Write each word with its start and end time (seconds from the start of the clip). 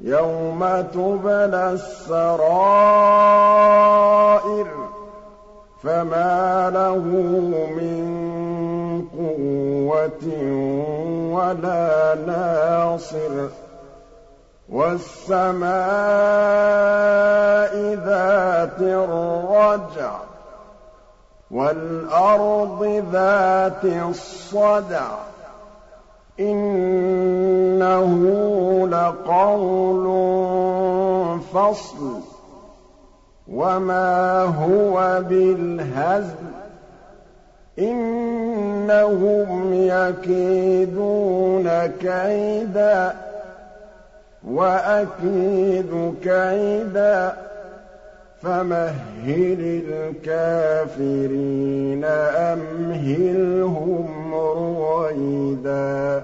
يَوْمَ 0.00 0.60
تُبْلَى 0.94 1.72
السَّرَائِرُ 1.72 2.50
فَمَا 5.82 6.70
لَهُ 6.74 7.04
مِن 7.78 8.02
قُوَّةٍ 9.18 10.26
وَلَا 11.34 12.14
نَاصِرٍ. 12.26 13.69
وَالسَّمَاءِ 14.70 15.74
ذَاتِ 18.06 18.80
الرَّجْعِ 18.80 20.12
وَالْأَرْضِ 21.50 23.02
ذَاتِ 23.12 23.84
الصَّدْعِ 23.84 25.08
إِنَّهُ 26.40 28.12
لَقَوْلٌ 28.88 30.06
فَصْلٌ 31.54 32.20
وَمَا 33.52 34.42
هُوَ 34.44 35.22
بِالْهَزْلِ 35.28 36.50
إِنَّهُمْ 37.78 39.72
يَكِيدُونَ 39.74 41.68
كَيْدًا 41.86 43.29
وَأَكِيدُ 44.44 46.14
كَيْدًا 46.22 47.36
فَمَهِّلِ 48.42 49.82
الْكَافِرِينَ 50.24 52.04
أَمْهِلْهُمْ 52.54 54.34
رُوَيْدًا 54.34 56.22